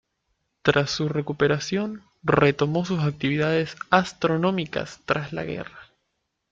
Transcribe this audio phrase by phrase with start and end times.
[0.63, 5.79] Tras su recuperación, retomó sus actividades astronómicas tras la guerra.